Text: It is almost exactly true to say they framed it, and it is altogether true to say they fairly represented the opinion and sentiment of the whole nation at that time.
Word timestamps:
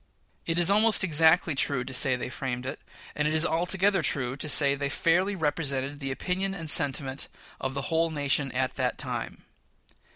It 0.47 0.57
is 0.57 0.71
almost 0.71 1.03
exactly 1.03 1.53
true 1.53 1.83
to 1.83 1.93
say 1.93 2.15
they 2.15 2.29
framed 2.31 2.65
it, 2.65 2.79
and 3.13 3.27
it 3.27 3.35
is 3.35 3.45
altogether 3.45 4.01
true 4.01 4.35
to 4.35 4.49
say 4.49 4.73
they 4.73 4.89
fairly 4.89 5.35
represented 5.35 5.99
the 5.99 6.09
opinion 6.09 6.55
and 6.55 6.67
sentiment 6.67 7.27
of 7.59 7.75
the 7.75 7.83
whole 7.93 8.09
nation 8.09 8.51
at 8.53 8.77
that 8.77 8.97
time. 8.97 9.43